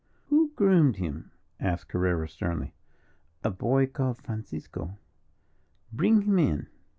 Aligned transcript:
"Who 0.29 0.51
groomed 0.55 0.95
him?" 0.95 1.29
asked 1.59 1.89
Carrera, 1.89 2.27
sternly. 2.27 2.73
"A 3.43 3.51
boy 3.51 3.85
called 3.85 4.17
Francisco." 4.17 4.97
"Bring 5.93 6.23
him 6.23 6.39
in." 6.39 6.65